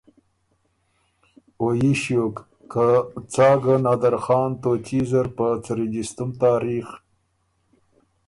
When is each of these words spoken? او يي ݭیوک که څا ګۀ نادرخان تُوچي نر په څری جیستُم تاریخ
او 1.59 1.65
يي 1.79 1.91
ݭیوک 2.01 2.35
که 2.71 2.85
څا 3.33 3.49
ګۀ 3.63 3.75
نادرخان 3.83 4.49
تُوچي 4.61 4.99
نر 5.09 5.27
په 5.35 5.45
څری 5.65 5.85
جیستُم 5.93 6.29
تاریخ 6.41 6.87